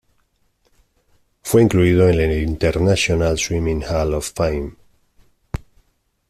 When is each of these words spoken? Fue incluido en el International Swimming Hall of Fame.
Fue 1.43 1.61
incluido 1.61 2.09
en 2.09 2.19
el 2.19 2.41
International 2.41 3.37
Swimming 3.37 3.83
Hall 3.83 4.15
of 4.15 4.31
Fame. 4.33 4.73